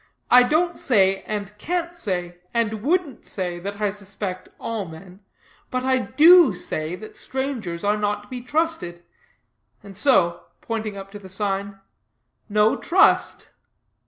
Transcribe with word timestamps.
I 0.31 0.41
don't 0.41 0.79
say, 0.79 1.21
and 1.27 1.55
can't 1.59 1.93
say, 1.93 2.39
and 2.55 2.81
wouldn't 2.81 3.23
say, 3.23 3.59
that 3.59 3.79
I 3.79 3.91
suspect 3.91 4.49
all 4.59 4.85
men; 4.85 5.19
but 5.69 5.85
I 5.85 5.99
do 5.99 6.55
say 6.55 6.95
that 6.95 7.15
strangers 7.15 7.83
are 7.83 7.97
not 7.97 8.23
to 8.23 8.27
be 8.29 8.41
trusted, 8.41 9.03
and 9.83 9.95
so," 9.95 10.41
pointing 10.59 10.97
up 10.97 11.11
to 11.11 11.19
the 11.19 11.29
sign, 11.29 11.81
"no 12.49 12.75
trust." 12.75 13.49